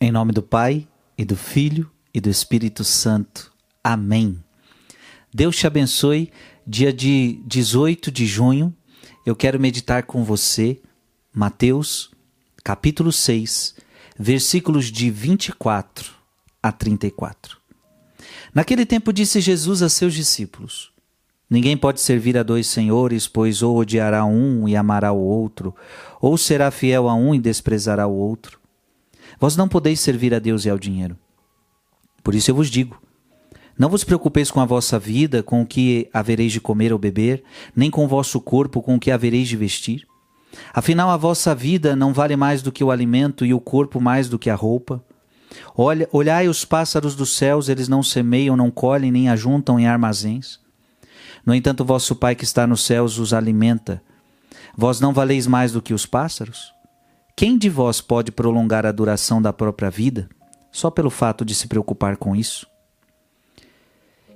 [0.00, 0.86] Em nome do Pai,
[1.16, 3.52] e do Filho, e do Espírito Santo.
[3.82, 4.42] Amém.
[5.32, 6.30] Deus te abençoe.
[6.66, 8.74] Dia de 18 de junho,
[9.26, 10.80] eu quero meditar com você
[11.32, 12.10] Mateus,
[12.62, 13.74] capítulo 6,
[14.18, 16.12] versículos de 24
[16.62, 17.58] a 34.
[18.54, 20.90] Naquele tempo disse Jesus a seus discípulos:
[21.50, 25.74] Ninguém pode servir a dois senhores, pois ou odiará um e amará o outro,
[26.20, 28.63] ou será fiel a um e desprezará o outro.
[29.38, 31.18] Vós não podeis servir a Deus e ao dinheiro.
[32.22, 33.00] Por isso eu vos digo:
[33.78, 37.42] não vos preocupeis com a vossa vida, com o que havereis de comer ou beber,
[37.74, 40.06] nem com o vosso corpo, com o que havereis de vestir.
[40.72, 44.28] Afinal, a vossa vida não vale mais do que o alimento e o corpo mais
[44.28, 45.04] do que a roupa.
[45.76, 50.60] Olha, olhai os pássaros dos céus, eles não semeiam, não colhem, nem ajuntam em armazéns.
[51.44, 54.00] No entanto, vosso Pai que está nos céus os alimenta.
[54.76, 56.73] Vós não valeis mais do que os pássaros?
[57.36, 60.28] Quem de vós pode prolongar a duração da própria vida,
[60.70, 62.64] só pelo fato de se preocupar com isso?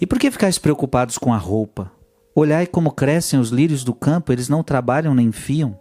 [0.00, 1.90] E por que ficais preocupados com a roupa?
[2.36, 5.76] Olhai como crescem os lírios do campo, eles não trabalham nem fiam.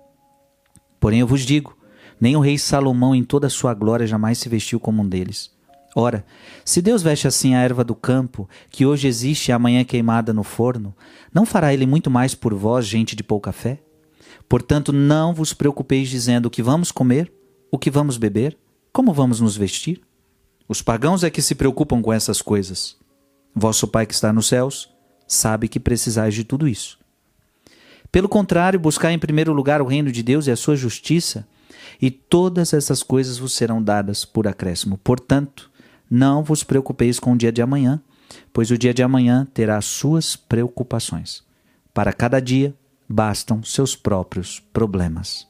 [0.99, 1.77] Porém eu vos digo,
[2.19, 5.51] nem o rei Salomão em toda a sua glória jamais se vestiu como um deles.
[5.95, 6.25] Ora,
[6.65, 10.33] se Deus veste assim a erva do campo, que hoje existe e amanhã é queimada
[10.33, 10.95] no forno,
[11.31, 13.79] não fará ele muito mais por vós, gente de pouca fé?
[14.47, 17.31] Portanto, não vos preocupeis dizendo o que vamos comer,
[17.71, 18.57] o que vamos beber,
[18.91, 20.01] como vamos nos vestir.
[20.67, 22.95] Os pagãos é que se preocupam com essas coisas.
[23.55, 24.89] Vosso Pai que está nos céus
[25.27, 26.99] sabe que precisais de tudo isso.
[28.11, 31.47] Pelo contrário, buscai em primeiro lugar o reino de Deus e a sua justiça,
[31.99, 34.99] e todas essas coisas vos serão dadas por acréscimo.
[34.99, 35.71] Portanto,
[36.09, 37.99] não vos preocupeis com o dia de amanhã,
[38.51, 41.43] pois o dia de amanhã terá suas preocupações.
[41.91, 42.75] Para cada dia
[43.13, 45.47] bastam seus próprios problemas.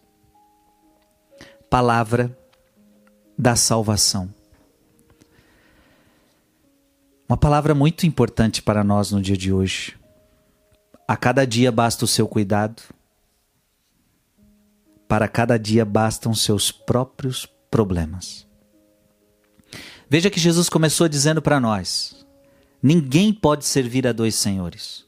[1.70, 2.38] Palavra
[3.38, 4.30] da salvação.
[7.28, 9.98] Uma palavra muito importante para nós no dia de hoje.
[11.08, 12.84] A cada dia basta o seu cuidado.
[15.08, 18.46] Para cada dia bastam seus próprios problemas.
[20.10, 22.26] Veja que Jesus começou dizendo para nós:
[22.82, 25.06] ninguém pode servir a dois senhores,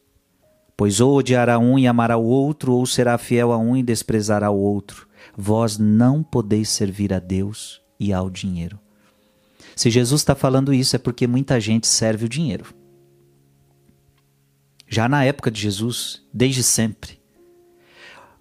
[0.78, 4.50] pois ou odiará um e amará o outro, ou será fiel a um e desprezará
[4.50, 5.08] o outro.
[5.36, 8.80] Vós não podeis servir a Deus e ao dinheiro.
[9.76, 12.66] Se Jesus está falando isso, é porque muita gente serve o dinheiro.
[14.88, 17.20] Já na época de Jesus, desde sempre.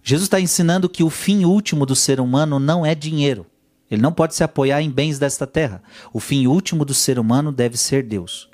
[0.02, 3.46] Jesus está ensinando que o fim último do ser humano não é dinheiro.
[3.90, 5.82] Ele não pode se apoiar em bens desta terra.
[6.12, 8.48] O fim último do ser humano deve ser Deus.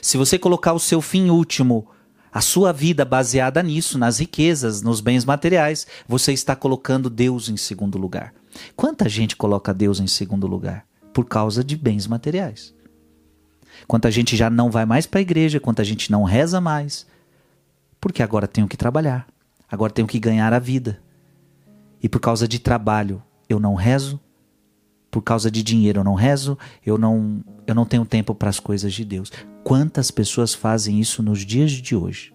[0.00, 1.88] Se você colocar o seu fim último,
[2.32, 7.56] a sua vida baseada nisso, nas riquezas, nos bens materiais, você está colocando Deus em
[7.56, 8.32] segundo lugar.
[8.74, 10.86] Quanta gente coloca Deus em segundo lugar?
[11.12, 12.74] por causa de bens materiais.
[13.86, 17.06] Quanta gente já não vai mais para a igreja, quanta gente não reza mais,
[18.00, 19.26] porque agora tenho que trabalhar,
[19.70, 21.00] agora tenho que ganhar a vida.
[22.02, 24.20] E por causa de trabalho eu não rezo,
[25.10, 28.58] por causa de dinheiro eu não rezo, eu não, eu não tenho tempo para as
[28.58, 29.30] coisas de Deus.
[29.64, 32.34] Quantas pessoas fazem isso nos dias de hoje?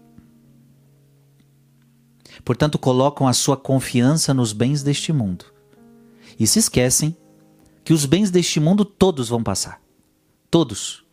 [2.43, 5.45] Portanto, colocam a sua confiança nos bens deste mundo
[6.39, 7.15] e se esquecem
[7.83, 9.81] que os bens deste mundo todos vão passar.
[10.49, 11.05] Todos.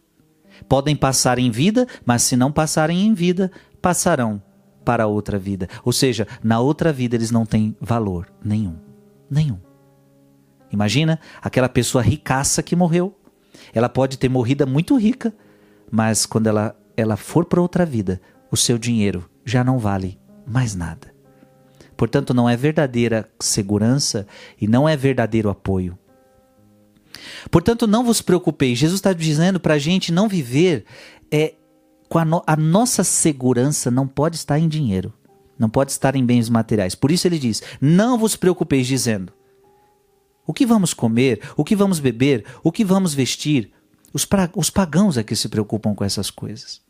[0.69, 3.51] Podem passar em vida, mas se não passarem em vida,
[3.83, 4.43] passarão
[4.85, 5.69] para outra vida.
[5.85, 8.77] Ou seja, na outra vida eles não têm valor nenhum.
[9.31, 9.59] Nenhum.
[10.71, 13.17] Imagina aquela pessoa ricaça que morreu.
[13.73, 15.35] Ela pode ter morrido muito rica,
[15.91, 20.75] mas quando ela, ela for para outra vida, o seu dinheiro já não vale mais
[20.75, 21.13] nada.
[21.97, 24.27] Portanto, não é verdadeira segurança
[24.61, 25.99] e não é verdadeiro apoio.
[27.51, 28.79] Portanto, não vos preocupeis.
[28.79, 30.85] Jesus está dizendo para a gente não viver
[31.31, 31.55] é,
[32.09, 35.13] com a, no, a nossa segurança não pode estar em dinheiro,
[35.59, 36.95] não pode estar em bens materiais.
[36.95, 39.33] Por isso ele diz: não vos preocupeis, dizendo:
[40.47, 43.73] o que vamos comer, o que vamos beber, o que vamos vestir.
[44.15, 46.81] Os, pra, os pagãos é que se preocupam com essas coisas.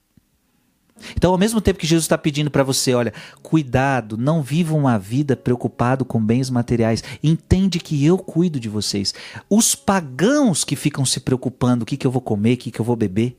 [1.16, 3.12] Então, ao mesmo tempo que Jesus está pedindo para você, olha,
[3.42, 7.02] cuidado, não viva uma vida preocupado com bens materiais.
[7.22, 9.12] Entende que eu cuido de vocês.
[9.48, 12.80] Os pagãos que ficam se preocupando, o que, que eu vou comer, o que, que
[12.80, 13.36] eu vou beber.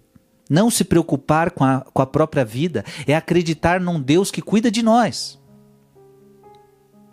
[0.49, 4.69] Não se preocupar com a, com a própria vida é acreditar num Deus que cuida
[4.69, 5.39] de nós.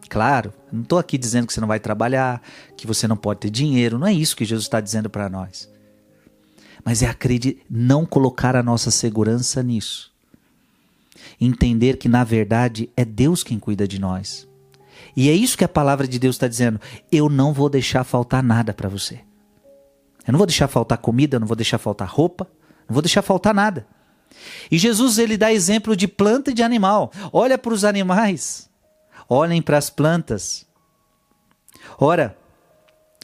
[0.09, 2.43] Claro, não estou aqui dizendo que você não vai trabalhar,
[2.77, 5.73] que você não pode ter dinheiro, não é isso que Jesus está dizendo para nós.
[6.85, 10.13] Mas é acreditar, não colocar a nossa segurança nisso
[11.41, 14.49] entender que na verdade é Deus quem cuida de nós.
[15.17, 16.81] E é isso que a palavra de Deus está dizendo:
[17.11, 19.21] eu não vou deixar faltar nada para você.
[20.27, 22.49] Eu não vou deixar faltar comida, eu não vou deixar faltar roupa,
[22.89, 23.87] não vou deixar faltar nada.
[24.71, 27.13] E Jesus ele dá exemplo de planta e de animal.
[27.33, 28.71] Olha para os animais,
[29.29, 30.65] olhem para as plantas.
[31.99, 32.37] Ora,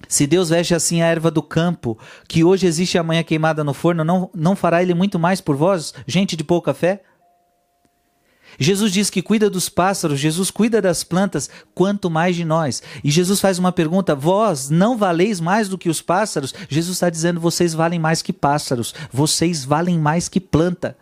[0.07, 1.99] se Deus veste assim a erva do campo,
[2.29, 5.57] que hoje existe e amanhã queimada no forno, não, não fará ele muito mais por
[5.57, 7.03] vós, gente de pouca fé?
[8.59, 12.83] Jesus diz que cuida dos pássaros, Jesus cuida das plantas, quanto mais de nós.
[13.05, 16.53] E Jesus faz uma pergunta: vós não valeis mais do que os pássaros?
[16.69, 20.97] Jesus está dizendo: vocês valem mais que pássaros, vocês valem mais que planta.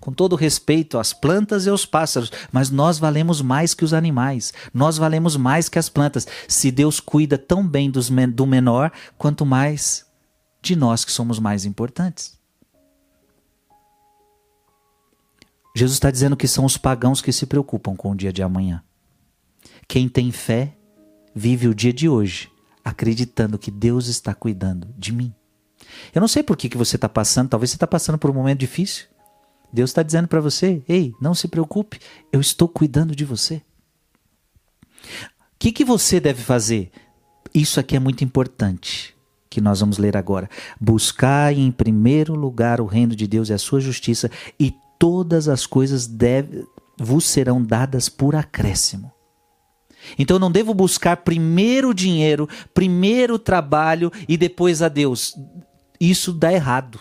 [0.00, 4.52] Com todo respeito às plantas e aos pássaros, mas nós valemos mais que os animais,
[4.72, 6.26] nós valemos mais que as plantas.
[6.48, 10.06] Se Deus cuida tão bem dos, do menor, quanto mais
[10.62, 12.40] de nós que somos mais importantes.
[15.74, 18.82] Jesus está dizendo que são os pagãos que se preocupam com o dia de amanhã.
[19.88, 20.76] Quem tem fé
[21.34, 22.50] vive o dia de hoje,
[22.84, 25.34] acreditando que Deus está cuidando de mim.
[26.14, 28.34] Eu não sei por que, que você está passando, talvez você está passando por um
[28.34, 29.06] momento difícil.
[29.72, 31.98] Deus está dizendo para você: ei, não se preocupe,
[32.32, 33.62] eu estou cuidando de você.
[35.04, 36.90] O que, que você deve fazer?
[37.54, 39.14] Isso aqui é muito importante,
[39.48, 40.48] que nós vamos ler agora.
[40.80, 45.66] Buscar em primeiro lugar o reino de Deus e a sua justiça, e todas as
[45.66, 46.66] coisas deve,
[46.98, 49.12] vos serão dadas por acréscimo.
[50.18, 55.34] Então não devo buscar primeiro dinheiro, primeiro trabalho e depois a Deus.
[56.00, 56.98] Isso dá errado.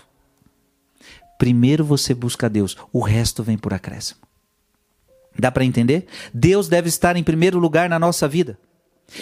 [1.42, 4.22] Primeiro você busca Deus, o resto vem por acréscimo.
[5.40, 6.06] Dá para entender?
[6.32, 8.60] Deus deve estar em primeiro lugar na nossa vida.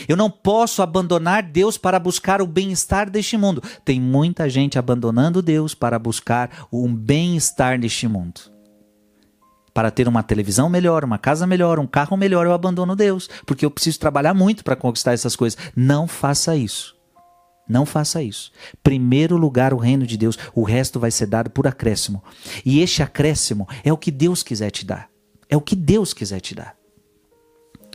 [0.06, 3.64] Eu não posso abandonar Deus para buscar o bem-estar deste mundo.
[3.86, 8.42] Tem muita gente abandonando Deus para buscar o bem-estar neste mundo
[9.74, 13.66] para ter uma televisão melhor, uma casa melhor, um carro melhor, eu abandono Deus, porque
[13.66, 15.58] eu preciso trabalhar muito para conquistar essas coisas.
[15.74, 16.99] Não faça isso.
[17.70, 18.52] Não faça isso.
[18.82, 22.24] Primeiro lugar o reino de Deus, o resto vai ser dado por acréscimo.
[22.66, 25.08] E este acréscimo é o que Deus quiser te dar.
[25.48, 26.76] É o que Deus quiser te dar.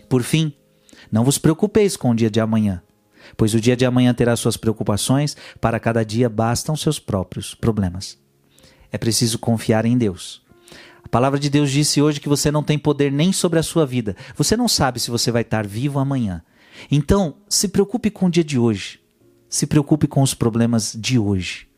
[0.09, 0.55] Por fim,
[1.11, 2.83] não vos preocupeis com o dia de amanhã,
[3.37, 8.17] pois o dia de amanhã terá suas preocupações, para cada dia bastam seus próprios problemas.
[8.93, 10.45] É preciso confiar em Deus
[11.05, 13.85] a palavra de Deus disse hoje que você não tem poder nem sobre a sua
[13.85, 14.17] vida.
[14.37, 16.43] Você não sabe se você vai estar vivo amanhã.
[16.91, 19.04] Então, se preocupe com o dia de hoje.
[19.49, 21.69] Se preocupe com os problemas de hoje.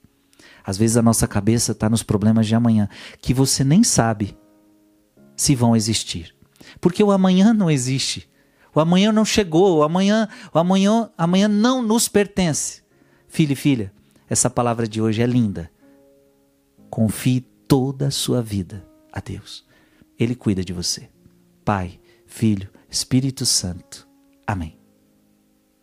[0.65, 2.89] Às vezes a nossa cabeça está nos problemas de amanhã,
[3.21, 4.37] que você nem sabe
[5.37, 6.35] se vão existir.
[6.81, 8.29] Porque o amanhã não existe.
[8.75, 12.83] O amanhã não chegou, o amanhã, o amanhã, amanhã não nos pertence.
[13.29, 13.93] Filho e filha,
[14.29, 15.71] essa palavra de hoje é linda.
[16.91, 19.65] Confie toda a sua vida a Deus.
[20.19, 21.09] Ele cuida de você.
[21.65, 24.07] Pai, Filho, Espírito Santo.
[24.47, 24.79] Amém.